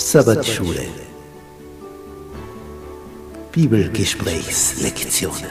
[0.00, 0.86] Sabbatschule.
[3.52, 5.50] Bibelgesprächslektionen.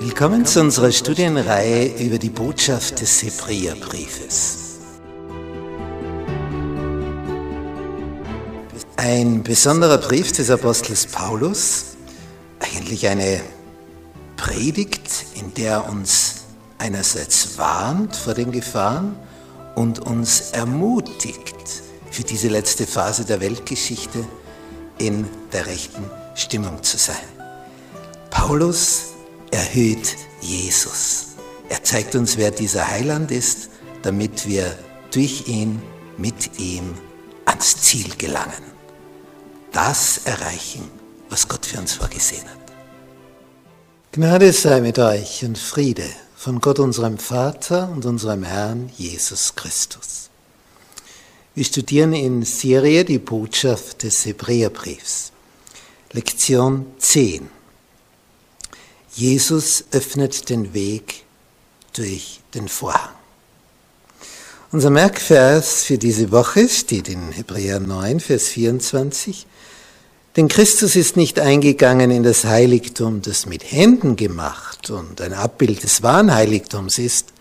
[0.00, 4.80] Willkommen zu unserer Studienreihe über die Botschaft des Hebräerbriefes.
[8.96, 11.96] Ein besonderer Brief des Apostels Paulus,
[12.58, 13.40] eigentlich eine
[14.36, 16.42] Predigt, in der er uns
[16.76, 19.14] einerseits warnt vor den Gefahren,
[19.78, 21.54] und uns ermutigt,
[22.10, 24.24] für diese letzte Phase der Weltgeschichte
[24.98, 26.02] in der rechten
[26.34, 27.28] Stimmung zu sein.
[28.28, 29.12] Paulus
[29.52, 31.26] erhöht Jesus.
[31.68, 33.68] Er zeigt uns, wer dieser Heiland ist,
[34.02, 34.76] damit wir
[35.12, 35.80] durch ihn,
[36.16, 36.94] mit ihm
[37.44, 38.64] ans Ziel gelangen.
[39.70, 40.90] Das erreichen,
[41.30, 42.72] was Gott für uns vorgesehen hat.
[44.10, 50.30] Gnade sei mit euch und Friede von Gott unserem Vater und unserem Herrn Jesus Christus.
[51.56, 55.32] Wir studieren in Serie die Botschaft des Hebräerbriefs.
[56.12, 57.48] Lektion 10.
[59.16, 61.24] Jesus öffnet den Weg
[61.94, 63.16] durch den Vorhang.
[64.70, 69.44] Unser Merkvers für diese Woche steht in Hebräer 9, Vers 24.
[70.36, 75.82] Denn Christus ist nicht eingegangen in das Heiligtum, das mit Händen gemacht und ein Abbild
[75.82, 77.32] des wahren Heiligtums ist,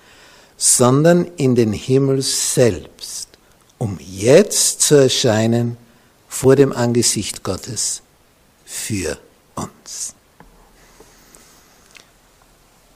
[0.58, 3.30] sondern in den Himmel selbst,
[3.78, 5.78] um jetzt zu erscheinen
[6.28, 8.02] vor dem Angesicht Gottes
[8.66, 9.18] für
[9.56, 10.14] uns.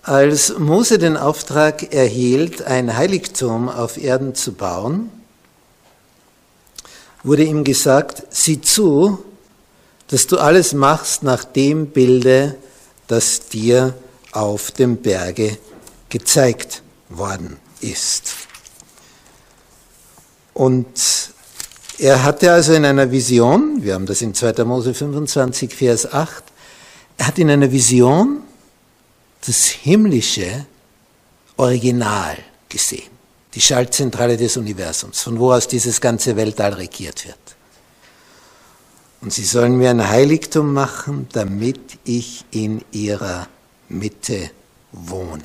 [0.04, 5.12] Als Mose den Auftrag erhielt, ein Heiligtum auf Erden zu bauen,
[7.24, 9.24] wurde ihm gesagt, sieh zu,
[10.12, 12.58] dass du alles machst nach dem Bilde,
[13.08, 13.96] das dir
[14.34, 15.58] auf dem Berge
[16.10, 18.34] gezeigt worden ist.
[20.54, 21.32] Und
[21.98, 24.66] er hatte also in einer Vision, wir haben das in 2.
[24.66, 26.44] Mose 25, Vers 8,
[27.18, 28.42] er hat in einer Vision
[29.46, 30.66] das himmlische
[31.56, 32.38] Original
[32.68, 33.10] gesehen,
[33.54, 37.38] die Schaltzentrale des Universums, von wo aus dieses ganze Weltall regiert wird.
[39.22, 43.48] Und sie sollen mir ein Heiligtum machen, damit ich in ihrer
[43.88, 44.50] Mitte
[44.92, 45.44] wohne.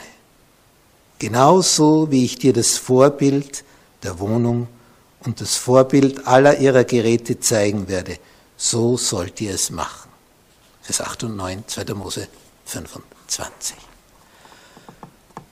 [1.19, 3.65] Genauso wie ich dir das Vorbild
[4.03, 4.69] der Wohnung
[5.25, 8.19] und das Vorbild aller ihrer Geräte zeigen werde,
[8.57, 10.11] so sollt ihr es machen.
[10.83, 11.95] Vers 8 und 9, 2.
[11.95, 12.29] Mose
[12.65, 13.77] 25.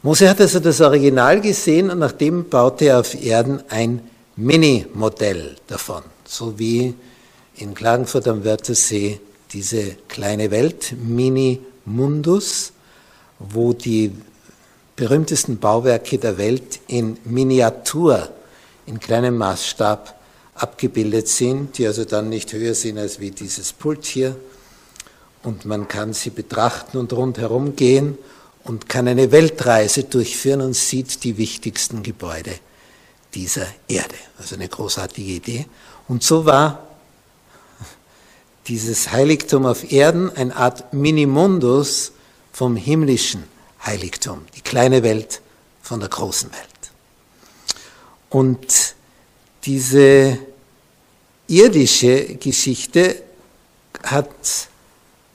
[0.03, 6.03] Mose hat also das Original gesehen und nachdem baute er auf Erden ein Mini-Modell davon,
[6.25, 6.95] so wie
[7.57, 9.21] in Klagenfurt am Wörthersee
[9.53, 12.73] diese kleine Welt, Mini Mundus,
[13.39, 14.13] wo die
[14.97, 18.29] berühmtesten Bauwerke der Welt in Miniatur,
[18.87, 20.19] in kleinem Maßstab
[20.55, 24.37] abgebildet sind, die also dann nicht höher sind als wie dieses Pult hier.
[25.43, 28.17] Und man kann sie betrachten und rundherum gehen
[28.63, 32.53] und kann eine Weltreise durchführen und sieht die wichtigsten Gebäude
[33.35, 34.15] dieser Erde.
[34.39, 35.67] Also eine großartige Idee.
[36.09, 36.94] Und so war
[38.67, 42.13] dieses Heiligtum auf Erden eine Art Minimundus
[42.53, 43.45] vom himmlischen
[43.85, 45.41] Heiligtum, die kleine Welt
[45.83, 46.61] von der großen Welt.
[48.31, 48.95] Und
[49.65, 50.39] diese
[51.47, 53.23] irdische Geschichte
[54.03, 54.29] hat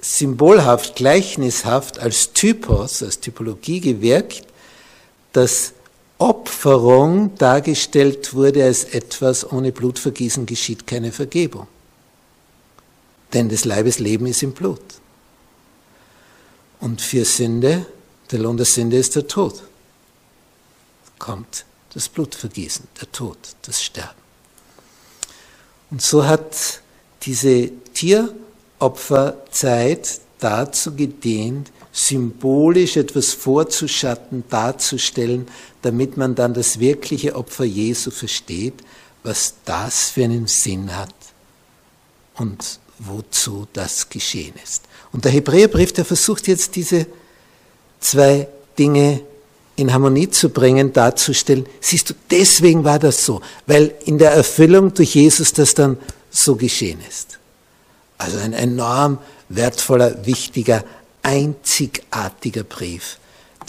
[0.01, 4.43] symbolhaft, gleichnishaft als Typos, als Typologie gewirkt,
[5.33, 5.73] dass
[6.17, 11.67] Opferung dargestellt wurde als etwas, ohne Blutvergießen geschieht keine Vergebung.
[13.33, 14.81] Denn des Leibes Leben ist im Blut.
[16.79, 17.85] Und für Sünde,
[18.31, 19.61] der Lohn der Sünde ist der Tod.
[21.17, 24.19] Kommt das Blutvergießen, der Tod, das Sterben.
[25.91, 26.81] Und so hat
[27.23, 35.47] diese Tieropferzeit dazu gedient, symbolisch etwas vorzuschatten, darzustellen,
[35.81, 38.75] damit man dann das wirkliche Opfer Jesu versteht,
[39.23, 41.13] was das für einen Sinn hat
[42.35, 44.83] und wozu das geschehen ist.
[45.11, 47.07] Und der Hebräerbrief, der versucht jetzt diese
[47.99, 48.47] zwei
[48.77, 49.21] Dinge
[49.75, 51.65] in Harmonie zu bringen, darzustellen.
[51.79, 55.97] Siehst du, deswegen war das so, weil in der Erfüllung durch Jesus das dann
[56.29, 57.39] so geschehen ist.
[58.17, 60.83] Also ein enorm wertvoller, wichtiger,
[61.23, 63.17] einzigartiger Brief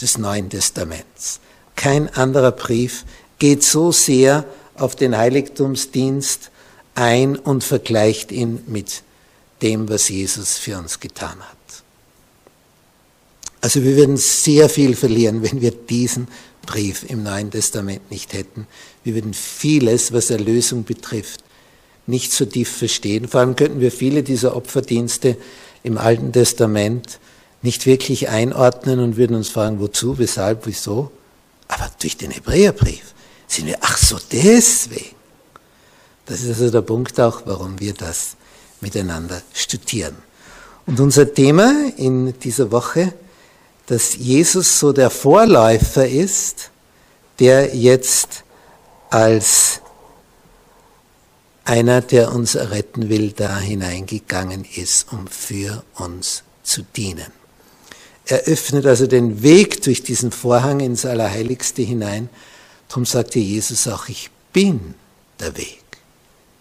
[0.01, 1.39] des Neuen Testaments.
[1.75, 3.05] Kein anderer Brief
[3.39, 4.45] geht so sehr
[4.75, 6.51] auf den Heiligtumsdienst
[6.95, 9.03] ein und vergleicht ihn mit
[9.61, 11.57] dem, was Jesus für uns getan hat.
[13.61, 16.27] Also wir würden sehr viel verlieren, wenn wir diesen
[16.65, 18.67] Brief im Neuen Testament nicht hätten.
[19.03, 21.43] Wir würden vieles, was Erlösung betrifft,
[22.07, 23.27] nicht so tief verstehen.
[23.27, 25.37] Vor allem könnten wir viele dieser Opferdienste
[25.83, 27.19] im Alten Testament
[27.61, 31.11] nicht wirklich einordnen und würden uns fragen, wozu, weshalb, wieso.
[31.67, 33.13] Aber durch den Hebräerbrief
[33.47, 35.15] sind wir, ach so, deswegen.
[36.25, 38.35] Das ist also der Punkt auch, warum wir das
[38.81, 40.15] miteinander studieren.
[40.85, 43.13] Und unser Thema in dieser Woche,
[43.85, 46.71] dass Jesus so der Vorläufer ist,
[47.39, 48.43] der jetzt
[49.09, 49.81] als
[51.63, 57.31] einer, der uns retten will, da hineingegangen ist, um für uns zu dienen.
[58.25, 62.29] Er öffnet also den Weg durch diesen Vorhang ins Allerheiligste hinein.
[62.87, 64.95] Darum sagte Jesus auch, ich bin
[65.39, 65.83] der Weg,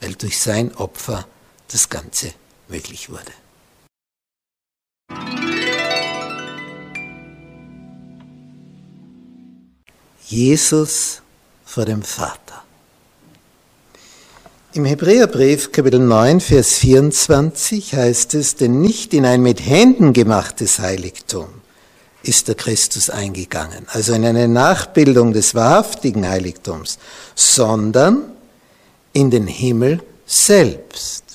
[0.00, 1.26] weil durch sein Opfer
[1.70, 2.32] das Ganze
[2.68, 3.32] möglich wurde.
[10.26, 11.22] Jesus
[11.64, 12.62] vor dem Vater.
[14.72, 20.78] Im Hebräerbrief Kapitel 9, Vers 24 heißt es, denn nicht in ein mit Händen gemachtes
[20.78, 21.48] Heiligtum
[22.22, 26.98] ist der Christus eingegangen, also in eine Nachbildung des wahrhaftigen Heiligtums,
[27.34, 28.22] sondern
[29.12, 31.29] in den Himmel selbst,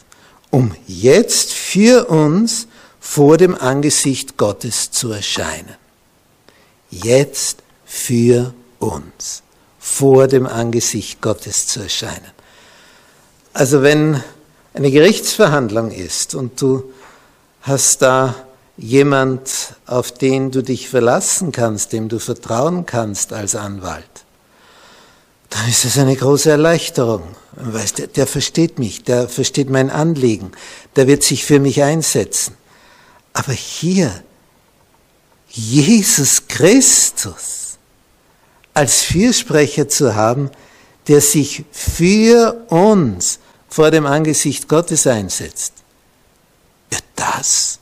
[0.56, 2.70] um jetzt für uns
[3.02, 5.76] vor dem Angesicht Gottes zu erscheinen.
[6.90, 9.44] Jetzt für uns
[9.80, 12.32] vor dem Angesicht Gottes zu erscheinen.
[13.52, 14.24] Also wenn
[14.74, 16.90] eine Gerichtsverhandlung ist und du
[17.62, 18.34] hast da
[18.78, 24.25] jemand, auf den du dich verlassen kannst, dem du vertrauen kannst als Anwalt,
[25.56, 27.24] dann ist das eine große Erleichterung.
[27.54, 30.52] Weißt, der, der versteht mich, der versteht mein Anliegen,
[30.98, 32.58] der wird sich für mich einsetzen.
[33.32, 34.12] Aber hier,
[35.48, 37.78] Jesus Christus
[38.74, 40.52] als Fürsprecher zu haben,
[41.08, 45.72] der sich für uns vor dem Angesicht Gottes einsetzt,
[46.92, 47.80] ja, das,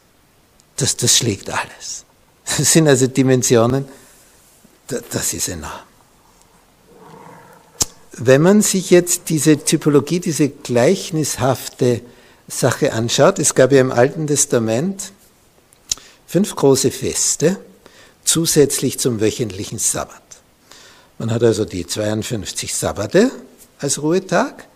[0.75, 2.05] das, das schlägt alles.
[2.45, 3.87] Das sind also Dimensionen,
[5.09, 5.92] das ist enorm.
[8.15, 12.01] Wenn man sich jetzt diese Typologie, diese gleichnishafte
[12.48, 15.12] Sache anschaut, es gab ja im Alten Testament
[16.27, 17.57] fünf große Feste
[18.24, 20.21] zusätzlich zum wöchentlichen Sabbat.
[21.18, 23.31] Man hat also die 52 Sabbate
[23.80, 24.68] als Ruhetag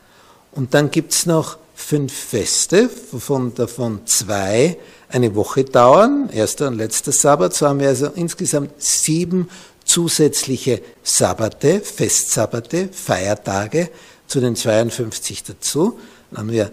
[0.51, 4.77] und dann gibt es noch fünf Feste, wovon davon zwei
[5.09, 7.53] eine Woche dauern, erster und letzter Sabbat.
[7.53, 9.47] So haben wir also insgesamt sieben
[9.87, 13.89] zusätzliche Sabbate, Festsabbate, Feiertage
[14.27, 15.99] zu den 52 dazu.
[16.29, 16.71] Dann haben wir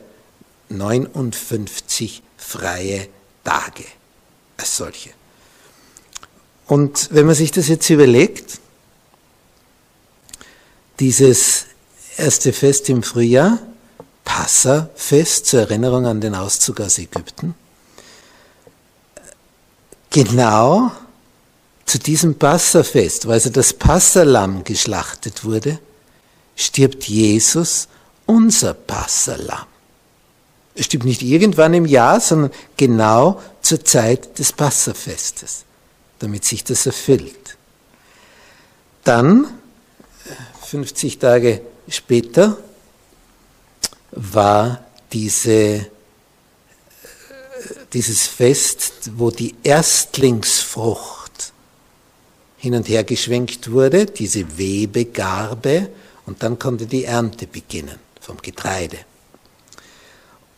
[0.69, 3.09] 59 freie
[3.45, 3.85] Tage
[4.57, 5.11] als solche.
[6.67, 8.59] Und wenn man sich das jetzt überlegt,
[11.01, 11.67] dieses
[12.17, 13.59] erste Fest im Frühjahr,
[14.25, 17.55] Passafest zur Erinnerung an den Auszug aus Ägypten,
[20.11, 20.91] genau
[21.87, 25.79] zu diesem Passafest, wo also das Passalam geschlachtet wurde,
[26.57, 27.89] stirbt Jesus,
[28.27, 29.67] unser Passalam.
[30.75, 35.65] Er stirbt nicht irgendwann im Jahr, sondern genau zur Zeit des Passafestes,
[36.19, 37.57] damit sich das erfüllt.
[39.05, 39.47] Dann,
[40.67, 42.57] 50 Tage später,
[44.11, 45.87] war diese
[47.93, 51.24] dieses Fest, wo die Erstlingsfrucht
[52.65, 55.91] hin und her geschwenkt wurde, diese Webegarbe,
[56.25, 58.97] und dann konnte die Ernte beginnen vom Getreide.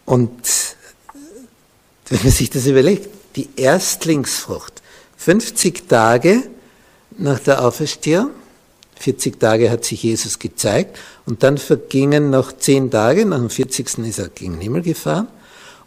[0.04, 0.76] Und
[2.08, 4.82] wenn man sich das überlegt, die Erstlingsfrucht,
[5.16, 6.44] 50 Tage
[7.18, 8.30] nach der Auferstehung,
[9.00, 10.96] 40 Tage hat sich Jesus gezeigt
[11.26, 13.98] und dann vergingen noch 10 Tage, nach dem 40.
[14.06, 15.26] ist er gegen den Himmel gefahren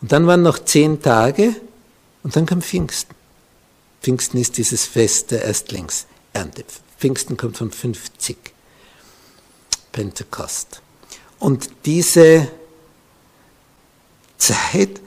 [0.02, 1.56] und dann waren noch zehn Tage
[2.24, 3.16] und dann kam Pfingsten.
[4.02, 6.64] Pfingsten ist dieses Fest der Erstlingsernte.
[6.98, 8.38] Pfingsten kommt von 50.
[9.92, 10.82] Pentekost.
[11.40, 12.48] Und diese
[14.38, 15.02] Zeit,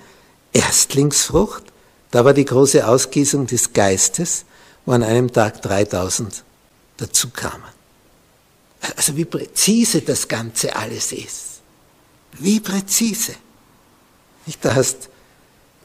[0.52, 1.64] Erstlingsfrucht,
[2.10, 4.44] da war die große Ausgießung des Geistes,
[4.84, 6.44] wo an einem Tag 3000
[6.96, 7.62] dazu kamen.
[8.96, 11.60] Also wie präzise das Ganze alles ist.
[12.38, 13.34] Wie präzise.
[14.46, 15.08] Nicht, da hast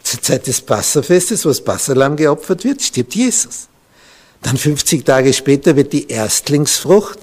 [0.07, 3.67] zur Zeit des Passafestes, wo das Passalam geopfert wird, stirbt Jesus.
[4.41, 7.19] Dann 50 Tage später wird die Erstlingsfrucht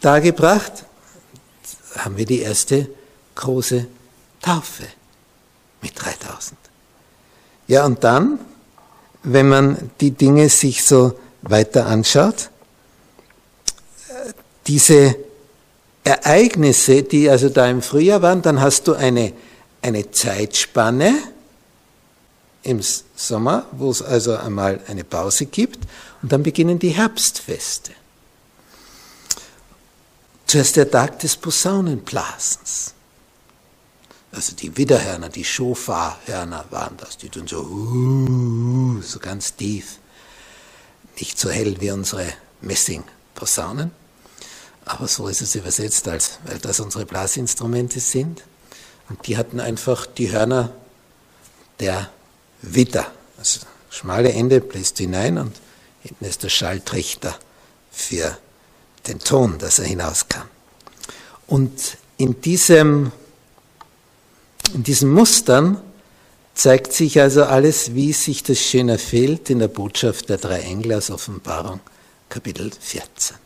[0.00, 0.84] dargebracht.
[1.94, 2.88] Da haben wir die erste
[3.34, 3.86] große
[4.40, 4.84] Taufe
[5.82, 6.56] mit 3000.
[7.66, 8.38] Ja, und dann,
[9.22, 12.50] wenn man die Dinge sich so weiter anschaut,
[14.66, 15.16] diese
[16.04, 19.32] Ereignisse, die also da im Frühjahr waren, dann hast du eine,
[19.82, 21.14] eine Zeitspanne
[22.62, 22.82] im
[23.16, 25.86] Sommer, wo es also einmal eine Pause gibt,
[26.22, 27.92] und dann beginnen die Herbstfeste.
[30.46, 32.94] Zuerst der Tag des Posaunenblasens.
[34.32, 39.98] Also die Widderhörner, die Schofarhörner waren das, die tun so, uh, so ganz tief.
[41.18, 43.90] Nicht so hell wie unsere Messingposaunen,
[44.84, 48.44] aber so ist es übersetzt, als weil das unsere Blasinstrumente sind.
[49.08, 50.72] Und die hatten einfach die Hörner
[51.80, 52.10] der
[52.62, 53.10] Widder.
[53.38, 55.56] Also schmale Ende bläst hinein und
[56.02, 57.36] hinten ist der Schalltrichter
[57.90, 58.36] für
[59.06, 60.42] den Ton, dass er hinauskam.
[61.46, 63.12] Und in, diesem,
[64.74, 65.80] in diesen Mustern
[66.54, 70.94] zeigt sich also alles, wie sich das schön erfüllt in der Botschaft der drei Engel
[70.94, 71.80] aus Offenbarung,
[72.28, 73.36] Kapitel 14.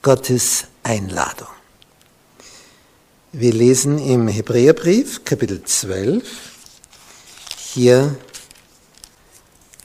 [0.00, 1.57] Gottes Einladung.
[3.32, 6.24] Wir lesen im Hebräerbrief, Kapitel 12,
[7.58, 8.16] hier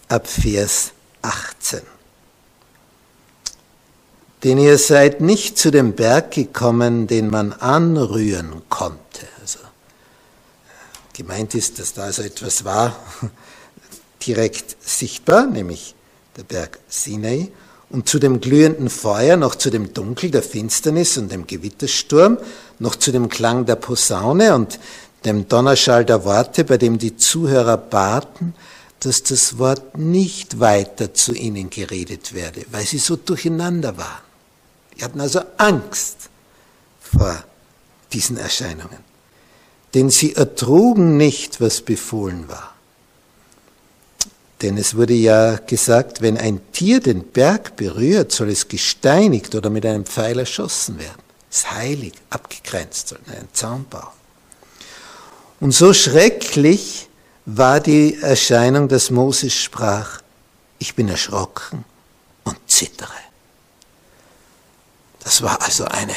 [0.07, 1.81] ab Vers 18.
[4.45, 9.27] Denn ihr seid nicht zu dem Berg gekommen, den man anrühren konnte.
[9.41, 9.59] Also,
[11.11, 12.95] gemeint ist, dass da also etwas war,
[14.25, 15.95] direkt sichtbar, nämlich
[16.37, 17.51] der Berg Sinai,
[17.93, 22.39] und zu dem glühenden Feuer, noch zu dem Dunkel der Finsternis und dem Gewittersturm,
[22.79, 24.79] noch zu dem Klang der Posaune und
[25.25, 28.55] dem Donnerschall der Worte, bei dem die Zuhörer baten,
[28.99, 34.23] dass das Wort nicht weiter zu ihnen geredet werde, weil sie so durcheinander waren.
[34.97, 36.29] Die hatten also Angst
[36.99, 37.43] vor
[38.11, 39.03] diesen Erscheinungen,
[39.93, 42.72] denn sie ertrugen nicht, was befohlen war.
[44.63, 49.69] Denn es wurde ja gesagt, wenn ein Tier den Berg berührt, soll es gesteinigt oder
[49.69, 51.21] mit einem Pfeil erschossen werden.
[51.51, 54.13] Es ist heilig, abgegrenzt, soll einen Zaun bauen.
[55.59, 57.09] Und so schrecklich
[57.45, 60.21] war die Erscheinung, dass Moses sprach,
[60.79, 61.83] ich bin erschrocken
[62.45, 63.11] und zittere.
[65.19, 66.15] Das war also eine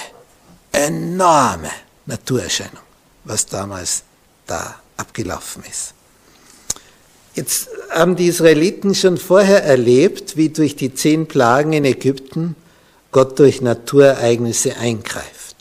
[0.71, 1.71] enorme
[2.07, 2.83] Naturerscheinung,
[3.25, 4.05] was damals
[4.47, 5.96] da abgelaufen ist.
[7.37, 12.57] Jetzt haben die Israeliten schon vorher erlebt, wie durch die zehn Plagen in Ägypten
[13.13, 15.57] Gott durch Naturereignisse eingreift.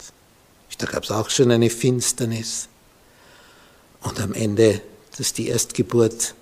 [0.77, 2.67] Da gab es auch schon eine Finsternis.
[4.01, 4.82] Und am Ende,
[5.17, 6.36] dass die Erstgeburt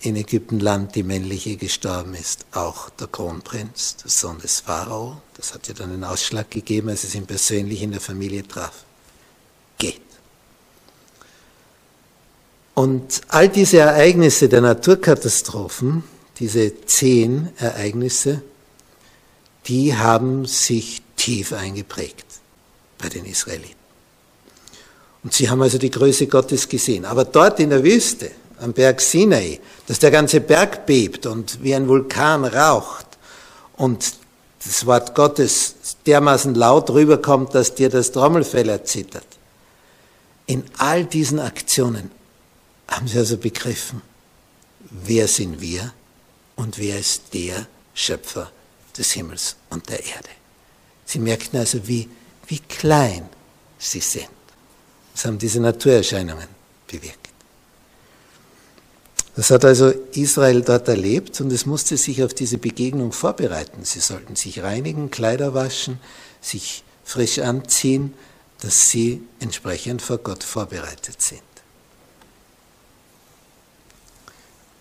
[0.00, 5.20] in Ägyptenland, die männliche, gestorben ist, auch der Kronprinz, der Sohn des Pharao.
[5.36, 8.84] Das hat ja dann einen Ausschlag gegeben, als es ihn persönlich in der Familie traf.
[9.78, 10.07] Geht.
[12.78, 16.04] Und all diese Ereignisse der Naturkatastrophen,
[16.38, 18.40] diese zehn Ereignisse,
[19.66, 22.24] die haben sich tief eingeprägt
[22.96, 23.74] bei den Israeliten.
[25.24, 27.04] Und sie haben also die Größe Gottes gesehen.
[27.04, 28.30] Aber dort in der Wüste,
[28.60, 29.58] am Berg Sinai,
[29.88, 33.06] dass der ganze Berg bebt und wie ein Vulkan raucht
[33.76, 34.12] und
[34.64, 35.74] das Wort Gottes
[36.06, 39.26] dermaßen laut rüberkommt, dass dir das Trommelfell erzittert.
[40.46, 42.16] In all diesen Aktionen
[42.88, 44.02] haben sie also begriffen,
[44.90, 45.92] wer sind wir
[46.56, 48.50] und wer ist der Schöpfer
[48.96, 50.28] des Himmels und der Erde.
[51.04, 52.08] Sie merkten also, wie,
[52.46, 53.28] wie klein
[53.78, 54.28] sie sind.
[55.14, 56.48] Das haben diese Naturerscheinungen
[56.86, 57.28] bewirkt.
[59.36, 63.84] Das hat also Israel dort erlebt und es musste sich auf diese Begegnung vorbereiten.
[63.84, 66.00] Sie sollten sich reinigen, Kleider waschen,
[66.40, 68.14] sich frisch anziehen,
[68.60, 71.47] dass sie entsprechend vor Gott vorbereitet sind.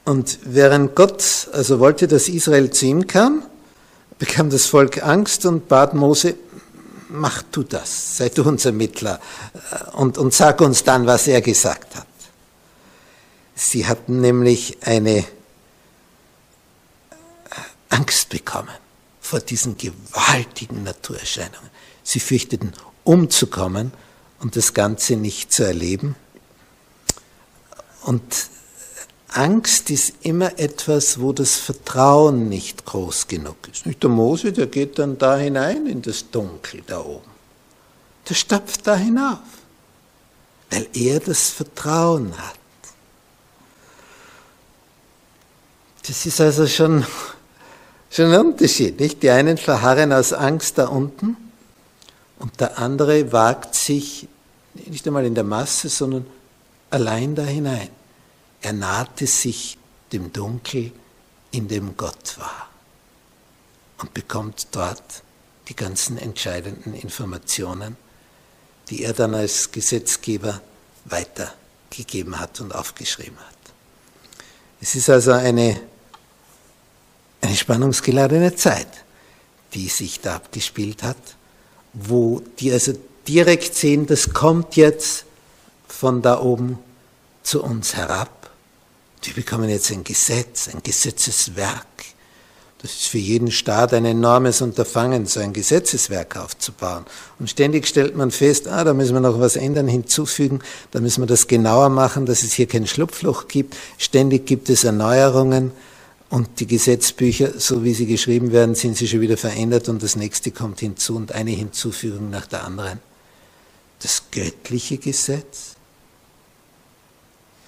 [0.08, 3.44] Und während Gott also wollte, dass Israel zu ihm kam,
[4.18, 6.36] bekam das Volk Angst und bat Mose,
[7.10, 9.20] mach du das, sei du unser Mittler
[9.54, 12.08] äh, und, und sag uns dann, was er gesagt hat.
[13.54, 15.26] Sie hatten nämlich eine
[17.90, 18.72] Angst bekommen
[19.20, 21.70] vor diesen gewaltigen Naturerscheinungen.
[22.04, 22.72] Sie fürchteten,
[23.04, 23.92] umzukommen
[24.40, 26.16] und das Ganze nicht zu erleben.
[28.04, 28.24] Und
[29.38, 33.86] Angst ist immer etwas, wo das Vertrauen nicht groß genug ist.
[33.86, 37.30] Nicht der Mose, der geht dann da hinein in das Dunkel da oben.
[38.28, 39.38] Der stapft da hinauf,
[40.72, 42.58] weil er das Vertrauen hat.
[46.08, 47.06] Das ist also schon,
[48.10, 49.22] schon ein Unterschied, nicht?
[49.22, 51.38] Die einen verharren aus Angst da unten
[52.40, 54.28] und der andere wagt sich
[54.74, 56.26] nicht einmal in der Masse, sondern
[56.90, 57.97] allein da hinein.
[58.62, 59.78] Er nahte sich
[60.12, 60.92] dem Dunkel
[61.52, 62.70] in dem Gott war
[64.00, 65.24] und bekommt dort
[65.68, 67.98] die ganzen entscheidenden Informationen,
[68.90, 70.62] die er dann als Gesetzgeber
[71.06, 73.56] weitergegeben hat und aufgeschrieben hat.
[74.80, 75.80] Es ist also eine,
[77.42, 78.88] eine spannungsgeladene Zeit,
[79.74, 81.18] die sich da abgespielt hat,
[81.94, 82.94] wo die also
[83.28, 85.26] direkt sehen, das kommt jetzt
[85.88, 86.80] von da oben
[87.44, 88.37] zu uns herab.
[89.28, 91.86] Wir bekommen jetzt ein Gesetz, ein Gesetzeswerk.
[92.82, 97.06] Das ist für jeden Staat ein enormes Unterfangen, so ein Gesetzeswerk aufzubauen.
[97.38, 101.24] Und ständig stellt man fest, ah, da müssen wir noch was ändern, hinzufügen, da müssen
[101.24, 103.76] wir das genauer machen, dass es hier kein Schlupfloch gibt.
[103.98, 105.72] Ständig gibt es Erneuerungen
[106.30, 110.16] und die Gesetzbücher, so wie sie geschrieben werden, sind sie schon wieder verändert und das
[110.16, 113.00] nächste kommt hinzu und eine Hinzufügung nach der anderen.
[114.00, 115.76] Das göttliche Gesetz,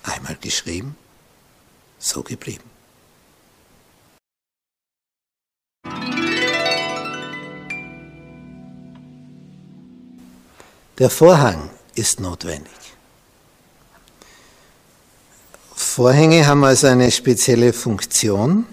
[0.03, 0.95] einmal geschrieben,
[1.99, 2.63] so geblieben.
[10.97, 12.73] Der Vorhang ist notwendig.
[15.73, 18.65] Vorhänge haben also eine spezielle Funktion.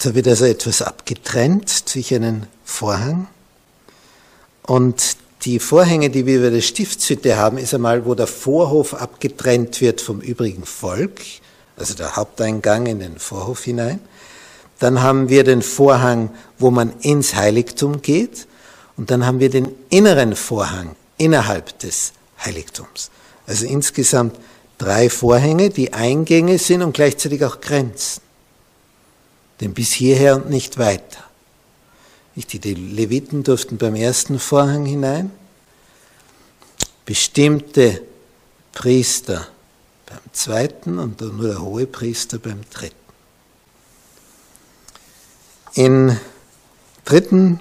[0.00, 3.26] Da wird also etwas abgetrennt durch einen Vorhang.
[4.62, 9.80] Und die Vorhänge, die wir über der Stiftshütte haben, ist einmal, wo der Vorhof abgetrennt
[9.80, 11.20] wird vom übrigen Volk,
[11.76, 14.00] also der Haupteingang in den Vorhof hinein.
[14.78, 18.46] Dann haben wir den Vorhang, wo man ins Heiligtum geht.
[18.96, 22.12] Und dann haben wir den inneren Vorhang innerhalb des
[22.44, 23.10] Heiligtums.
[23.46, 24.36] Also insgesamt
[24.76, 28.20] drei Vorhänge, die Eingänge sind und gleichzeitig auch Grenzen.
[29.60, 31.27] Denn bis hierher und nicht weiter.
[32.46, 35.32] Die Leviten durften beim ersten Vorhang hinein,
[37.04, 38.00] bestimmte
[38.72, 39.48] Priester
[40.06, 42.94] beim zweiten und nur der hohe Priester beim dritten.
[45.74, 46.16] Im
[47.04, 47.58] dritten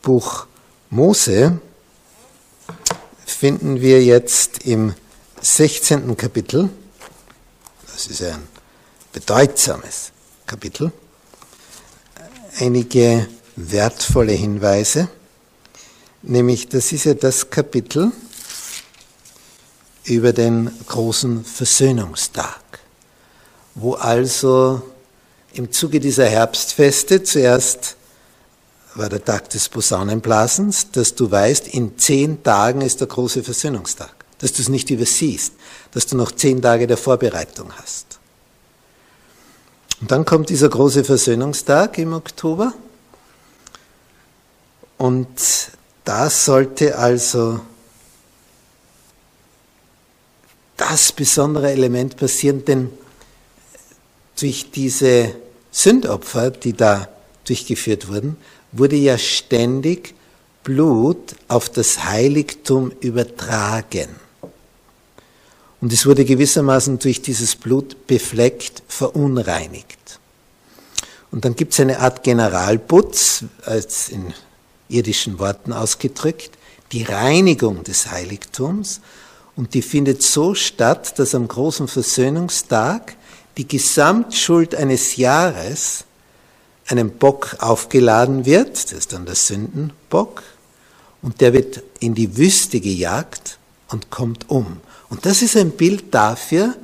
[0.00, 0.46] Buch
[0.90, 1.60] Mose
[3.26, 4.94] finden wir jetzt im
[5.40, 6.16] 16.
[6.16, 6.70] Kapitel,
[7.92, 8.46] das ist ein
[9.12, 10.12] bedeutsames
[10.46, 10.92] Kapitel,
[12.60, 15.08] einige wertvolle Hinweise,
[16.22, 18.12] nämlich das ist ja das Kapitel
[20.04, 22.80] über den großen Versöhnungstag,
[23.74, 24.82] wo also
[25.52, 27.96] im Zuge dieser Herbstfeste zuerst
[28.94, 34.12] war der Tag des Posaunenblasens, dass du weißt, in zehn Tagen ist der große Versöhnungstag,
[34.38, 35.54] dass du es nicht übersiehst,
[35.92, 38.18] dass du noch zehn Tage der Vorbereitung hast.
[40.00, 42.72] Und dann kommt dieser große Versöhnungstag im Oktober
[45.00, 45.70] und
[46.04, 47.58] da sollte also
[50.76, 52.90] das besondere Element passieren, denn
[54.38, 55.34] durch diese
[55.70, 57.08] Sündopfer, die da
[57.46, 58.36] durchgeführt wurden,
[58.72, 60.14] wurde ja ständig
[60.64, 64.10] Blut auf das Heiligtum übertragen.
[65.80, 70.20] Und es wurde gewissermaßen durch dieses Blut befleckt, verunreinigt.
[71.30, 74.34] Und dann gibt es eine Art Generalputz, als in
[74.90, 76.50] irdischen Worten ausgedrückt,
[76.92, 79.00] die Reinigung des Heiligtums.
[79.56, 83.16] Und die findet so statt, dass am großen Versöhnungstag
[83.56, 86.04] die Gesamtschuld eines Jahres
[86.86, 90.42] einem Bock aufgeladen wird, das ist dann der Sündenbock,
[91.22, 94.80] und der wird in die Wüste gejagt und kommt um.
[95.10, 96.74] Und das ist ein Bild dafür,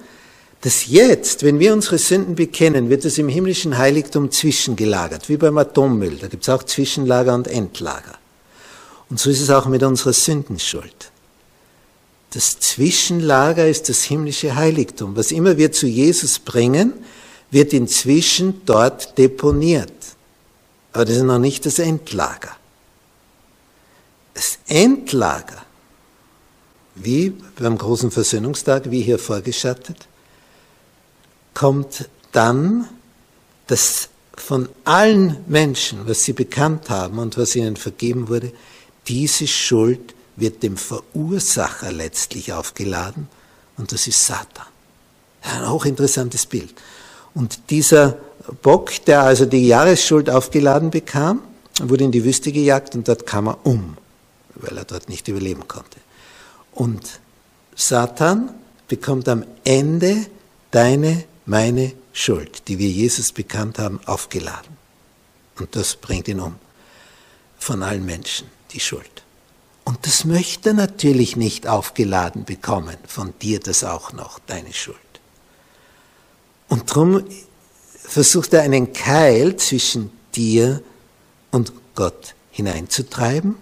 [0.62, 5.59] dass jetzt, wenn wir unsere Sünden bekennen, wird es im himmlischen Heiligtum zwischengelagert, wie beim
[5.59, 6.16] Atommüll.
[6.16, 8.19] Da gibt es auch Zwischenlager und Endlager.
[9.09, 11.11] Und so ist es auch mit unserer Sündenschuld.
[12.31, 15.16] Das Zwischenlager ist das himmlische Heiligtum.
[15.16, 16.92] Was immer wir zu Jesus bringen,
[17.51, 19.92] wird inzwischen dort deponiert.
[20.92, 22.57] Aber das ist noch nicht das Endlager.
[24.35, 25.62] Das Endlager,
[26.95, 30.09] wie beim großen Versöhnungstag, wie hier vorgeschattet,
[31.57, 32.87] kommt dann,
[33.66, 38.53] dass von allen Menschen, was sie bekannt haben und was ihnen vergeben wurde,
[39.09, 43.29] diese Schuld wird dem Verursacher letztlich aufgeladen
[43.79, 44.66] und das ist Satan.
[45.40, 46.75] Ein hochinteressantes Bild.
[47.33, 48.19] Und dieser
[48.61, 51.40] Bock, der also die Jahresschuld aufgeladen bekam,
[51.81, 53.97] wurde in die Wüste gejagt und dort kam er um,
[54.57, 55.99] weil er dort nicht überleben konnte.
[56.73, 57.21] Und
[57.75, 58.51] Satan
[58.88, 60.27] bekommt am Ende
[60.71, 64.77] deine, meine Schuld, die wir Jesus bekannt haben, aufgeladen.
[65.59, 66.57] Und das bringt ihn um.
[67.59, 69.23] Von allen Menschen, die Schuld.
[69.85, 74.99] Und das möchte er natürlich nicht aufgeladen bekommen, von dir das auch noch, deine Schuld.
[76.69, 77.25] Und darum
[77.95, 80.83] versucht er einen Keil zwischen dir
[81.53, 83.55] und Gott hineinzutreiben,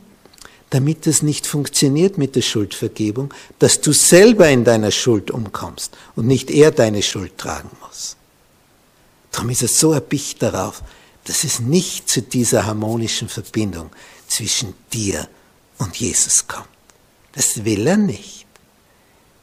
[0.74, 6.26] damit es nicht funktioniert mit der Schuldvergebung, dass du selber in deiner Schuld umkommst und
[6.26, 8.16] nicht er deine Schuld tragen muss.
[9.30, 10.82] Darum ist er so erpicht darauf,
[11.26, 13.90] dass es nicht zu dieser harmonischen Verbindung
[14.26, 15.28] zwischen dir
[15.78, 16.66] und Jesus kommt.
[17.34, 18.44] Das will er nicht.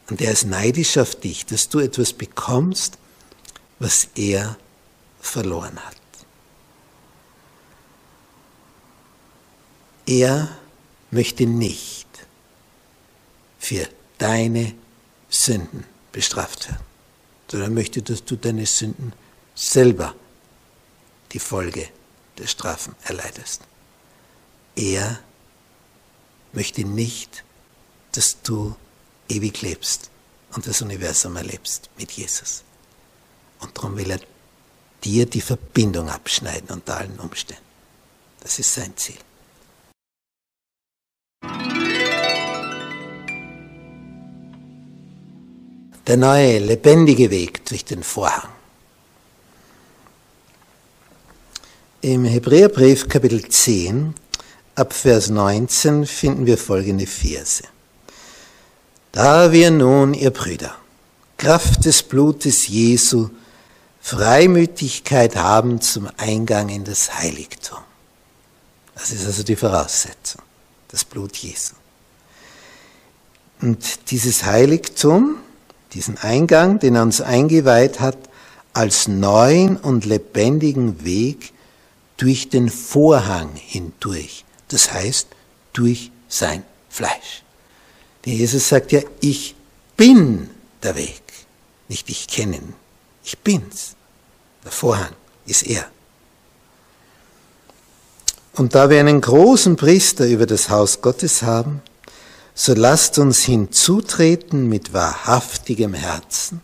[0.09, 2.97] Und er ist neidisch auf dich, dass du etwas bekommst,
[3.79, 4.57] was er
[5.21, 5.95] verloren hat.
[10.05, 10.49] Er
[11.11, 12.07] möchte nicht
[13.59, 14.73] für deine
[15.29, 16.83] Sünden bestraft werden,
[17.49, 19.13] sondern möchte, dass du deine Sünden
[19.53, 20.15] selber
[21.31, 21.87] die Folge
[22.37, 23.61] der Strafen erleidest.
[24.75, 25.19] Er
[26.53, 27.43] möchte nicht,
[28.13, 28.75] dass du
[29.29, 30.09] ewig lebst
[30.53, 32.63] und das Universum erlebst mit Jesus.
[33.59, 34.19] Und darum will er
[35.03, 37.63] dir die Verbindung abschneiden unter allen Umständen.
[38.41, 39.17] Das ist sein Ziel.
[46.11, 48.49] Der neue, lebendige Weg durch den Vorhang.
[52.01, 54.13] Im Hebräerbrief Kapitel 10
[54.75, 57.63] ab Vers 19 finden wir folgende Verse.
[59.13, 60.75] Da wir nun, ihr Brüder,
[61.37, 63.29] Kraft des Blutes Jesu
[64.01, 67.79] Freimütigkeit haben zum Eingang in das Heiligtum.
[68.95, 70.41] Das ist also die Voraussetzung,
[70.89, 71.75] das Blut Jesu.
[73.61, 75.37] Und dieses Heiligtum,
[75.93, 78.17] diesen Eingang, den er uns eingeweiht hat,
[78.73, 81.53] als neuen und lebendigen Weg
[82.17, 84.45] durch den Vorhang hindurch.
[84.69, 85.27] Das heißt,
[85.73, 87.43] durch sein Fleisch.
[88.25, 89.55] Denn Jesus sagt ja, ich
[89.97, 90.49] bin
[90.83, 91.21] der Weg,
[91.87, 92.73] nicht ich kenne ihn.
[93.23, 93.95] Ich bin's.
[94.63, 95.13] Der Vorhang
[95.45, 95.85] ist er.
[98.53, 101.81] Und da wir einen großen Priester über das Haus Gottes haben,
[102.53, 106.61] so lasst uns hinzutreten mit wahrhaftigem Herzen,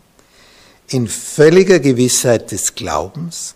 [0.88, 3.56] in völliger Gewissheit des Glaubens,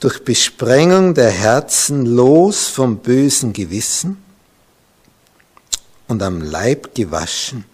[0.00, 4.22] durch Besprengung der Herzen los vom bösen Gewissen
[6.06, 7.64] und am Leib gewaschen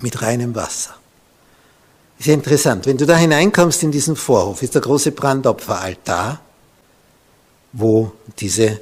[0.00, 0.94] mit reinem Wasser.
[2.18, 2.86] Ist ja interessant.
[2.86, 6.40] Wenn du da hineinkommst in diesen Vorhof, ist der große Brandopferaltar,
[7.72, 8.80] wo diese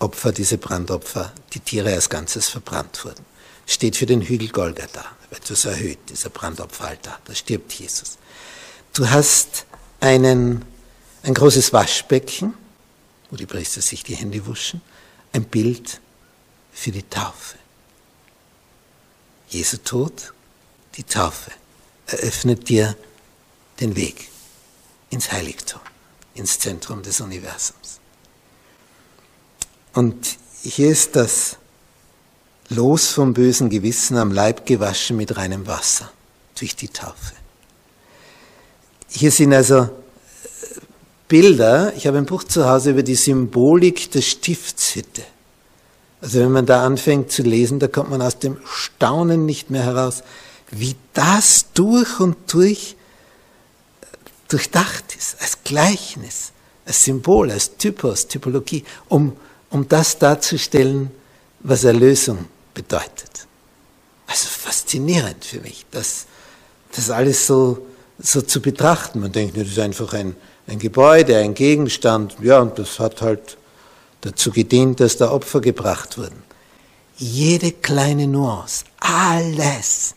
[0.00, 3.24] Ganzopfer, diese Brandopfer, die Tiere als Ganzes verbrannt wurden.
[3.66, 7.20] Steht für den Hügel Golgatha, etwas erhöht, dieser Brandopferaltar.
[7.24, 8.16] Da stirbt Jesus.
[8.94, 9.66] Du hast
[10.00, 10.64] einen,
[11.22, 12.54] ein großes Waschbecken,
[13.30, 14.80] wo die Priester sich die Hände wuschen,
[15.32, 16.00] ein Bild
[16.72, 17.58] für die Taufe.
[19.50, 20.32] Jesu Tod,
[20.96, 21.50] die Taufe
[22.06, 22.96] eröffnet dir
[23.80, 24.28] den Weg
[25.10, 25.80] ins Heiligtum,
[26.34, 27.99] ins Zentrum des Universums.
[29.92, 31.56] Und hier ist das
[32.68, 36.10] Los vom bösen Gewissen am Leib gewaschen mit reinem Wasser
[36.56, 37.34] durch die Taufe.
[39.08, 39.88] Hier sind also äh,
[41.26, 45.22] Bilder, ich habe ein Buch zu Hause über die Symbolik der Stiftshütte.
[46.20, 49.82] Also wenn man da anfängt zu lesen, da kommt man aus dem Staunen nicht mehr
[49.82, 50.22] heraus
[50.70, 52.96] wie das durch und durch
[54.48, 56.52] durchdacht ist, als Gleichnis,
[56.84, 59.36] als Symbol, als Typos, Typologie, um,
[59.70, 61.10] um das darzustellen,
[61.60, 63.46] was Erlösung bedeutet.
[64.26, 66.26] Also faszinierend für mich, das,
[66.94, 67.86] das alles so,
[68.18, 69.20] so zu betrachten.
[69.20, 73.56] Man denkt, das ist einfach ein, ein Gebäude, ein Gegenstand, ja, und das hat halt
[74.20, 76.42] dazu gedient, dass da Opfer gebracht wurden.
[77.16, 80.14] Jede kleine Nuance, alles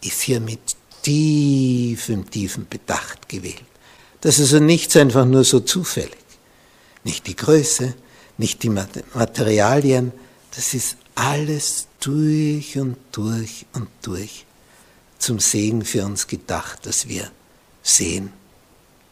[0.00, 0.60] ist hier mit
[1.02, 3.64] tiefem, tiefem Bedacht gewählt.
[4.20, 6.16] Das ist also nichts einfach nur so zufällig.
[7.04, 7.94] Nicht die Größe,
[8.40, 10.12] nicht die Materialien,
[10.56, 14.46] das ist alles durch und durch und durch
[15.18, 17.30] zum Segen für uns gedacht, dass wir
[17.82, 18.32] sehen,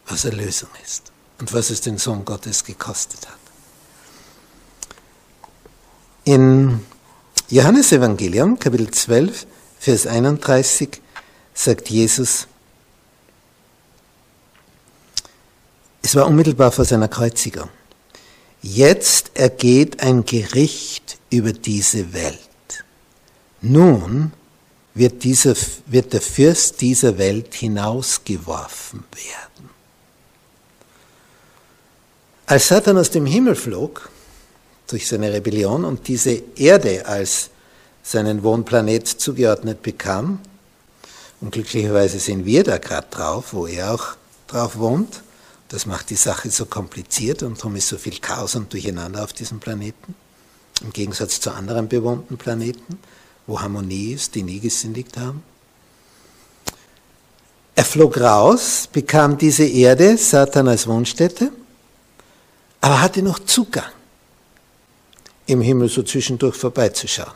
[0.07, 3.37] was Erlösung ist und was es den Sohn Gottes gekostet hat.
[6.23, 6.83] In
[7.49, 9.45] Johannes Evangelium, Kapitel 12,
[9.79, 11.01] Vers 31
[11.53, 12.47] sagt Jesus,
[16.01, 17.69] es war unmittelbar vor seiner Kreuzigung.
[18.61, 22.39] Jetzt ergeht ein Gericht über diese Welt.
[23.61, 24.33] Nun
[24.93, 29.69] wird, dieser, wird der Fürst dieser Welt hinausgeworfen werden.
[32.47, 34.09] Als Satan aus dem Himmel flog,
[34.87, 37.51] durch seine Rebellion und diese Erde als
[38.01, 40.39] seinen Wohnplanet zugeordnet bekam,
[41.41, 44.15] Und glücklicherweise sind wir da gerade drauf, wo er auch
[44.47, 45.21] drauf wohnt.
[45.69, 49.33] Das macht die Sache so kompliziert und darum ist so viel Chaos und Durcheinander auf
[49.33, 50.15] diesem Planeten.
[50.81, 52.99] Im Gegensatz zu anderen bewohnten Planeten,
[53.45, 55.43] wo Harmonie ist, die nie gesündigt haben.
[57.75, 61.51] Er flog raus, bekam diese Erde, Satan als Wohnstätte,
[62.81, 63.91] aber hatte noch Zugang,
[65.45, 67.33] im Himmel so zwischendurch vorbeizuschauen.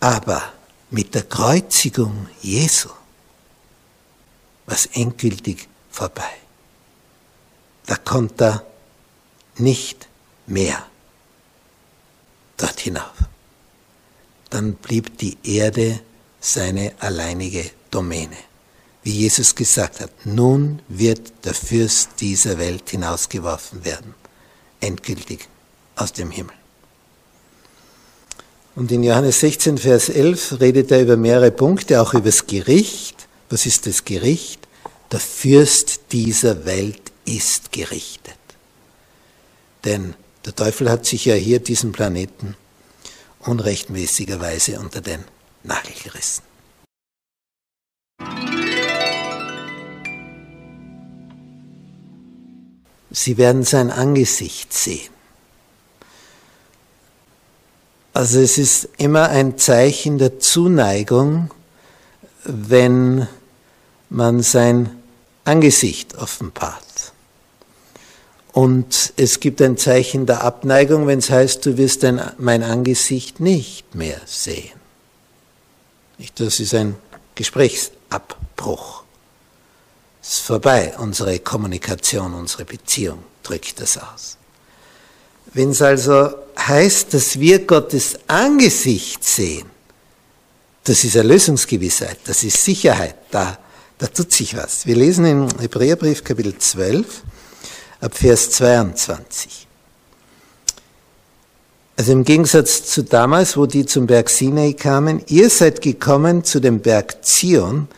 [0.00, 0.52] Aber
[0.90, 2.90] mit der Kreuzigung Jesu
[4.66, 6.47] war es endgültig vorbei.
[7.88, 8.66] Da konnte er
[9.56, 10.06] nicht
[10.46, 10.86] mehr
[12.56, 13.14] dort hinauf.
[14.50, 15.98] Dann blieb die Erde
[16.40, 18.36] seine alleinige Domäne
[19.08, 24.14] wie Jesus gesagt hat, nun wird der Fürst dieser Welt hinausgeworfen werden,
[24.80, 25.48] endgültig
[25.96, 26.52] aus dem Himmel.
[28.76, 33.28] Und in Johannes 16, Vers 11 redet er über mehrere Punkte, auch über das Gericht.
[33.48, 34.68] Was ist das Gericht?
[35.10, 38.38] Der Fürst dieser Welt ist gerichtet.
[39.84, 40.14] Denn
[40.44, 42.56] der Teufel hat sich ja hier diesen Planeten
[43.40, 45.24] unrechtmäßigerweise unter den
[45.62, 46.42] Nagel gerissen.
[53.10, 55.12] Sie werden sein Angesicht sehen.
[58.12, 61.50] Also es ist immer ein Zeichen der Zuneigung,
[62.44, 63.28] wenn
[64.10, 64.90] man sein
[65.44, 66.87] Angesicht offenbart.
[68.58, 73.38] Und es gibt ein Zeichen der Abneigung, wenn es heißt, du wirst dein, mein Angesicht
[73.38, 74.80] nicht mehr sehen.
[76.34, 76.96] Das ist ein
[77.36, 79.04] Gesprächsabbruch
[80.20, 84.36] ist vorbei, unsere Kommunikation, unsere Beziehung drückt das aus.
[85.54, 89.70] Wenn es also heißt, dass wir Gottes Angesicht sehen,
[90.82, 93.56] das ist Erlösungsgewissheit, das ist Sicherheit, da,
[93.98, 94.84] da tut sich was.
[94.84, 97.22] Wir lesen im Hebräerbrief Kapitel 12
[98.00, 99.66] ab Vers 22.
[101.96, 106.60] Also im Gegensatz zu damals, wo die zum Berg Sinai kamen, ihr seid gekommen zu
[106.60, 107.88] dem Berg Zion,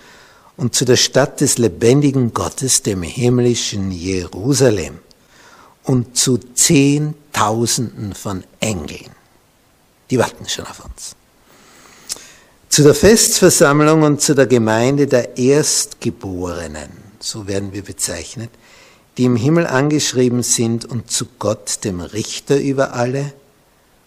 [0.61, 4.99] und zu der Stadt des lebendigen Gottes, dem himmlischen Jerusalem,
[5.85, 9.11] und zu Zehntausenden von Engeln.
[10.11, 11.17] Die warten schon auf uns.
[12.69, 18.51] Zu der Festversammlung und zu der Gemeinde der Erstgeborenen, so werden wir bezeichnet,
[19.17, 23.33] die im Himmel angeschrieben sind und zu Gott, dem Richter über alle,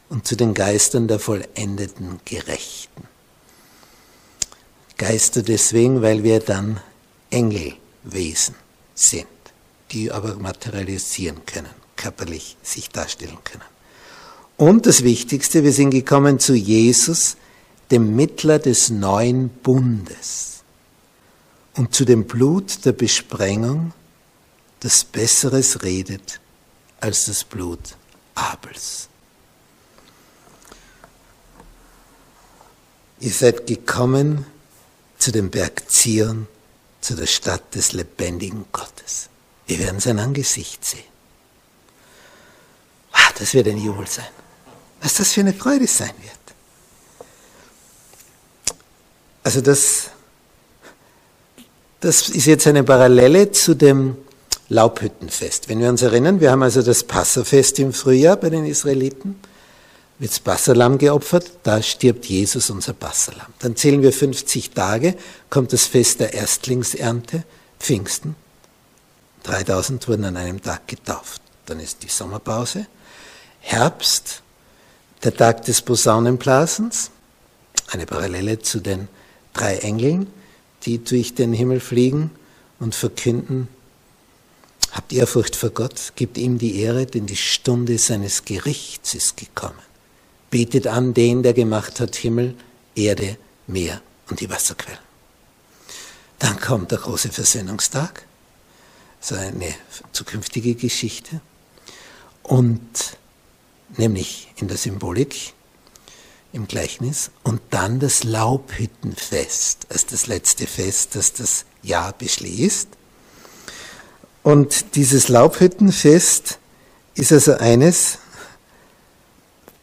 [0.09, 3.07] und zu den Geistern der vollendeten Gerechten.
[4.97, 6.79] Geister deswegen, weil wir dann
[7.31, 8.55] Engelwesen
[8.93, 9.25] sind,
[9.91, 13.63] die aber materialisieren können, körperlich sich darstellen können.
[14.55, 17.37] Und das Wichtigste, wir sind gekommen zu Jesus,
[17.89, 20.63] dem Mittler des neuen Bundes
[21.75, 23.93] und zu dem Blut der Besprengung,
[24.83, 26.41] das Besseres redet
[26.99, 27.95] als das Blut
[28.35, 29.07] Abels.
[33.21, 34.45] Ihr seid gekommen
[35.17, 36.47] zu dem Berg Zion,
[36.99, 39.29] zu der Stadt des lebendigen Gottes.
[39.67, 41.03] Wir werden sein Angesicht sehen.
[43.13, 44.27] Ah, das wird ein Jubel sein.
[45.01, 46.39] Was das für eine Freude sein wird.
[49.43, 50.09] Also das,
[52.01, 54.17] das ist jetzt eine Parallele zu dem
[54.73, 55.69] Laubhüttenfest.
[55.69, 59.39] Wenn wir uns erinnern, wir haben also das Passafest im Frühjahr bei den Israeliten
[60.19, 63.47] wird das Passalam geopfert, da stirbt Jesus, unser Passalam.
[63.59, 65.15] Dann zählen wir 50 Tage,
[65.49, 67.43] kommt das Fest der Erstlingsernte,
[67.79, 68.35] Pfingsten.
[69.43, 71.41] 3000 wurden an einem Tag getauft.
[71.65, 72.87] Dann ist die Sommerpause.
[73.59, 74.43] Herbst,
[75.23, 77.11] der Tag des Posaunenblasens,
[77.91, 79.07] eine Parallele zu den
[79.53, 80.27] drei Engeln,
[80.83, 82.31] die durch den Himmel fliegen
[82.79, 83.67] und verkünden,
[84.93, 89.83] habt Ehrfurcht vor Gott, gibt ihm die Ehre, denn die Stunde seines Gerichts ist gekommen
[90.53, 92.53] betet an den, der gemacht hat Himmel,
[92.93, 94.99] Erde, Meer und die Wasserquellen.
[96.37, 98.27] Dann kommt der große Versöhnungstag,
[99.19, 99.73] so eine
[100.11, 101.41] zukünftige Geschichte,
[102.43, 103.17] und
[103.97, 105.53] nämlich in der Symbolik,
[106.51, 112.89] im Gleichnis, und dann das Laubhüttenfest als das letzte Fest, das das Jahr beschließt.
[114.43, 116.59] Und dieses Laubhüttenfest
[117.15, 118.19] ist also eines,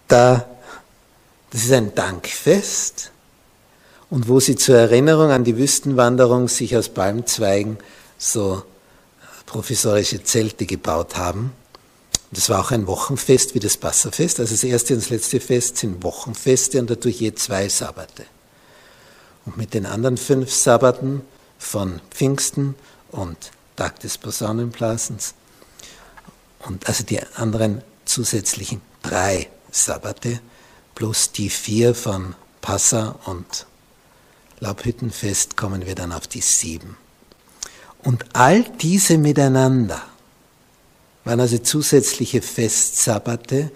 [0.07, 0.46] da
[1.51, 3.11] das ist ein Dankfest
[4.09, 7.79] und wo sie zur Erinnerung an die Wüstenwanderung sich aus Palmzweigen
[8.18, 8.62] so
[9.46, 11.53] provisorische Zelte gebaut haben.
[12.31, 14.38] Das war auch ein Wochenfest wie das Passafest.
[14.38, 18.25] Also das erste und das letzte Fest sind Wochenfeste und dadurch je zwei Sabbate.
[19.46, 21.23] Und mit den anderen fünf Sabbaten
[21.59, 22.77] von Pfingsten
[23.11, 23.37] und
[23.80, 25.32] Tag des Posaunenblasens
[26.66, 30.40] und also die anderen zusätzlichen drei Sabbate
[30.94, 33.66] plus die vier von Passa und
[34.58, 36.98] Laubhüttenfest kommen wir dann auf die sieben.
[38.02, 40.02] Und all diese miteinander
[41.24, 43.70] waren also zusätzliche Festsabbate,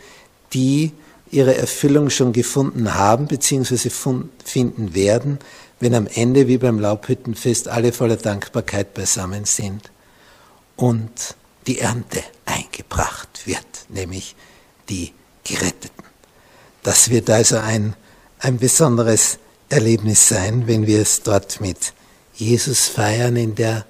[0.52, 0.92] die
[1.30, 3.88] ihre Erfüllung schon gefunden haben bzw.
[4.44, 5.38] finden werden,
[5.80, 9.93] wenn am Ende wie beim Laubhüttenfest alle voller Dankbarkeit beisammen sind
[10.76, 14.34] und die Ernte eingebracht wird, nämlich
[14.88, 15.12] die
[15.44, 16.04] Geretteten.
[16.82, 17.96] Das wird also ein,
[18.38, 21.92] ein besonderes Erlebnis sein, wenn wir es dort mit
[22.34, 23.86] Jesus feiern in der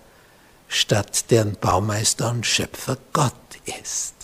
[0.68, 3.34] Stadt, deren Baumeister und Schöpfer Gott
[3.80, 4.14] ist.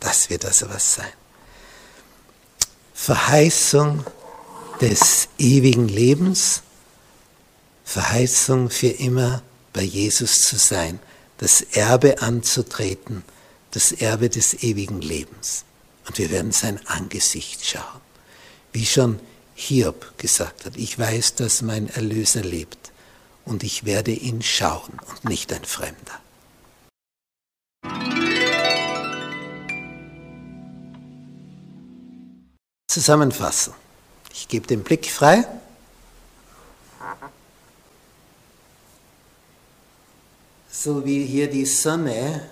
[0.00, 1.12] Das wird also was sein.
[2.94, 4.04] Verheißung
[4.80, 6.62] des ewigen Lebens,
[7.84, 10.98] Verheißung für immer bei Jesus zu sein,
[11.42, 13.24] das Erbe anzutreten,
[13.72, 15.64] das Erbe des ewigen Lebens.
[16.06, 18.00] Und wir werden sein Angesicht schauen.
[18.72, 19.18] Wie schon
[19.56, 22.92] Hiob gesagt hat, ich weiß, dass mein Erlöser lebt
[23.44, 26.20] und ich werde ihn schauen und nicht ein Fremder.
[32.86, 33.72] zusammenfassen.
[34.34, 35.46] Ich gebe den Blick frei.
[40.82, 42.42] So wie hier die Sonne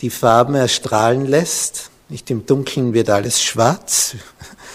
[0.00, 4.14] die Farben erstrahlen lässt, nicht im Dunkeln wird alles schwarz,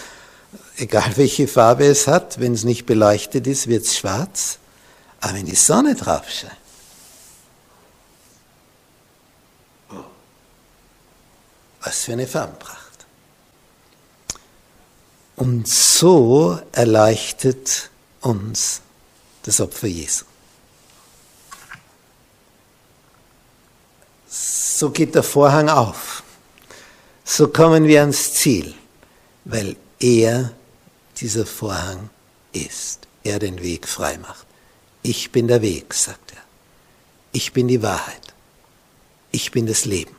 [0.76, 4.58] egal welche Farbe es hat, wenn es nicht beleuchtet ist, wird es schwarz,
[5.22, 6.52] aber wenn die Sonne drauf scheint,
[11.80, 13.06] was für eine Farbenpracht.
[15.36, 17.88] Und so erleichtert
[18.20, 18.82] uns
[19.44, 20.26] das Opfer Jesu.
[24.36, 26.24] So geht der Vorhang auf.
[27.24, 28.74] So kommen wir ans Ziel,
[29.44, 30.52] weil er
[31.18, 32.10] dieser Vorhang
[32.52, 33.06] ist.
[33.22, 34.44] Er den Weg frei macht.
[35.04, 36.42] Ich bin der Weg, sagt er.
[37.30, 38.34] Ich bin die Wahrheit.
[39.30, 40.16] Ich bin das Leben.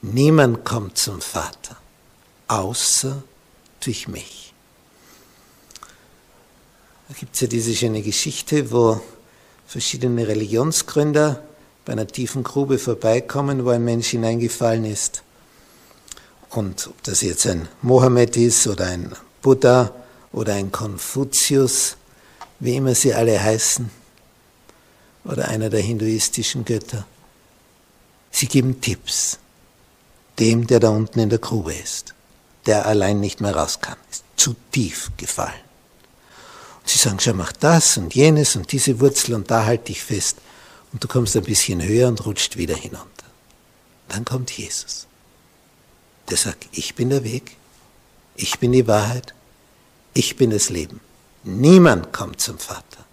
[0.00, 1.76] Niemand kommt zum Vater,
[2.48, 3.22] außer
[3.80, 4.54] durch mich.
[7.08, 9.02] Da gibt es ja diese schöne Geschichte, wo
[9.66, 11.42] verschiedene Religionsgründer
[11.84, 15.22] bei einer tiefen Grube vorbeikommen, wo ein Mensch hineingefallen ist.
[16.50, 19.92] Und ob das jetzt ein Mohammed ist oder ein Buddha
[20.32, 21.96] oder ein Konfuzius,
[22.60, 23.90] wie immer sie alle heißen,
[25.24, 27.06] oder einer der hinduistischen Götter,
[28.30, 29.38] sie geben Tipps
[30.38, 32.14] dem, der da unten in der Grube ist
[32.66, 35.52] der allein nicht mehr raus kann, ist zu tief gefallen.
[36.80, 40.02] Und sie sagen, schau, mach das und jenes und diese Wurzel und da halt dich
[40.02, 40.38] fest.
[40.92, 43.08] Und du kommst ein bisschen höher und rutscht wieder hinunter.
[44.08, 45.06] Dann kommt Jesus.
[46.28, 47.56] Der sagt, ich bin der Weg,
[48.36, 49.34] ich bin die Wahrheit,
[50.14, 51.00] ich bin das Leben.
[51.44, 53.04] Niemand kommt zum Vater,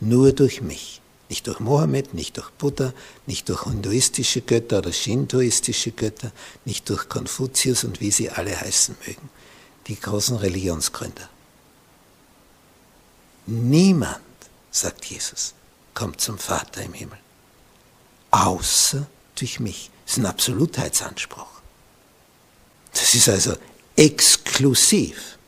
[0.00, 1.00] nur durch mich.
[1.28, 2.92] Nicht durch Mohammed, nicht durch Buddha,
[3.26, 6.30] nicht durch hinduistische Götter oder shintoistische Götter,
[6.64, 9.28] nicht durch Konfuzius und wie sie alle heißen mögen,
[9.88, 11.28] die großen Religionsgründer.
[13.46, 14.20] Niemand,
[14.70, 15.54] sagt Jesus,
[15.94, 17.18] kommt zum Vater im Himmel,
[18.44, 19.90] außer durch mich.
[20.04, 21.46] Das ist ein Absolutheitsanspruch.
[22.92, 23.54] Das ist also
[23.96, 25.38] exklusiv,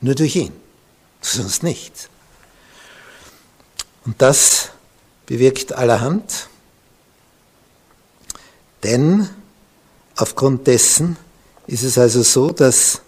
[0.00, 0.52] nur durch ihn,
[1.20, 2.08] sonst nichts.
[4.04, 4.70] Und das
[5.26, 6.48] bewirkt allerhand,
[8.82, 9.28] denn
[10.16, 11.16] aufgrund dessen
[11.66, 13.00] ist es also so, dass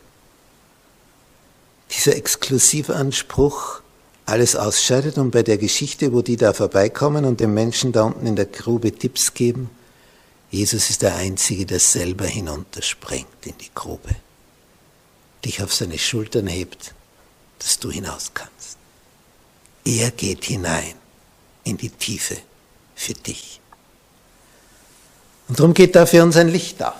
[1.91, 3.81] dieser Exklusivanspruch
[4.27, 8.27] alles ausscheidet und bei der Geschichte, wo die da vorbeikommen und den Menschen da unten
[8.27, 9.71] in der Grube Tipps geben,
[10.51, 14.15] Jesus ist der Einzige, der selber hinunterspringt in die Grube,
[15.45, 16.95] dich auf seine Schultern hebt,
[17.59, 18.79] dass du hinaus kannst.
[19.85, 20.95] Er geht hinein
[21.65, 22.37] in die Tiefe
[22.95, 23.61] für dich.
[25.49, 26.95] Und darum geht da für uns ein Licht auf.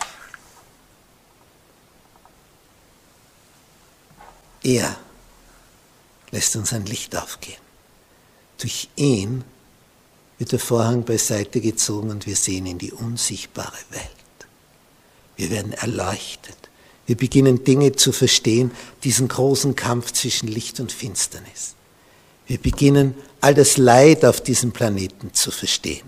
[4.63, 4.97] Er
[6.35, 7.61] lässt uns ein Licht aufgehen.
[8.59, 9.45] Durch ihn
[10.39, 14.11] wird der Vorhang beiseite gezogen und wir sehen in die unsichtbare Welt.
[15.37, 16.57] Wir werden erleuchtet.
[17.07, 18.73] Wir beginnen Dinge zu verstehen,
[19.05, 21.75] diesen großen Kampf zwischen Licht und Finsternis.
[22.47, 26.07] Wir beginnen all das Leid auf diesem Planeten zu verstehen.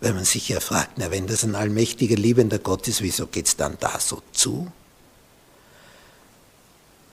[0.00, 3.46] Wenn man sich ja fragt, na, wenn das ein allmächtiger, liebender Gott ist, wieso geht
[3.46, 4.72] es dann da so zu?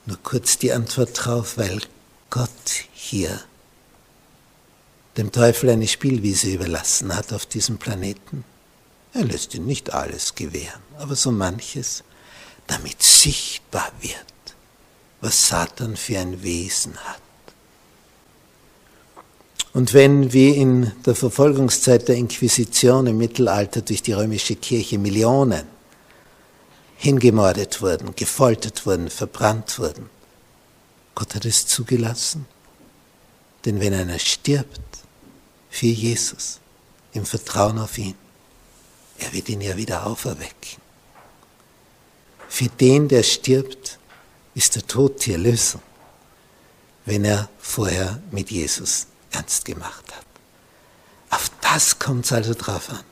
[0.05, 1.82] Nur kurz die Antwort drauf, weil
[2.30, 2.49] Gott
[2.93, 3.39] hier
[5.17, 8.43] dem Teufel eine Spielwiese überlassen hat auf diesem Planeten.
[9.13, 12.03] Er lässt ihm nicht alles gewähren, aber so manches,
[12.67, 14.55] damit sichtbar wird,
[15.21, 17.21] was Satan für ein Wesen hat.
[19.73, 25.65] Und wenn wie in der Verfolgungszeit der Inquisition im Mittelalter durch die römische Kirche Millionen
[26.97, 30.09] hingemordet wurden, gefoltert wurden, verbrannt wurden,
[31.18, 32.45] Gott hat es zugelassen.
[33.65, 34.99] Denn wenn einer stirbt
[35.72, 36.59] für Jesus,
[37.11, 38.13] im Vertrauen auf ihn,
[39.18, 40.80] er wird ihn ja wieder auferwecken.
[42.47, 43.97] Für den, der stirbt,
[44.53, 45.82] ist der Tod die Erlösung,
[47.05, 50.26] wenn er vorher mit Jesus ernst gemacht hat.
[51.32, 53.03] Auf das kommt es also drauf an.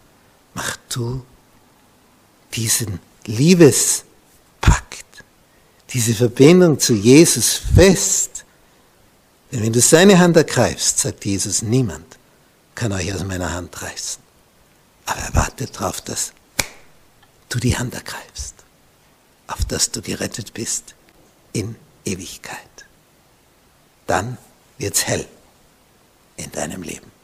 [0.53, 1.25] Mach du
[2.53, 4.14] diesen Liebespakt,
[5.91, 8.45] diese Verbindung zu Jesus fest.
[9.51, 12.17] Denn wenn du seine Hand ergreifst, sagt Jesus, niemand
[12.73, 14.21] kann euch aus meiner Hand reißen.
[15.05, 16.33] Aber er wartet darauf, dass
[17.49, 18.55] du die Hand ergreifst,
[19.47, 20.95] auf dass du gerettet bist
[21.53, 22.59] in Ewigkeit.
[24.07, 24.37] Dann
[24.77, 25.25] wird's hell
[26.37, 27.14] in deinem Leben.